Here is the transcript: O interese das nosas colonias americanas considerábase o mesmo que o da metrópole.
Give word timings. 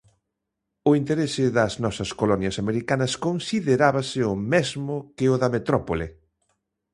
O 0.89 0.91
interese 1.01 1.45
das 1.57 1.73
nosas 1.83 2.09
colonias 2.19 2.55
americanas 2.63 3.11
considerábase 3.25 4.19
o 4.33 4.35
mesmo 4.53 4.95
que 5.15 5.25
o 5.33 5.35
da 5.41 5.49
metrópole. 5.55 6.07